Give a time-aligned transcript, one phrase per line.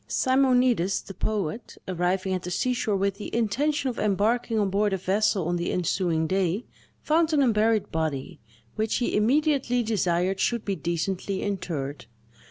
[0.07, 4.97] Simonides the poet, arriving at the seashore with the intention of embarking on board a
[4.97, 6.65] vessel on the ensuing day,
[7.03, 8.39] found an unburied body,
[8.75, 12.07] which he immediately desired should be decently interred.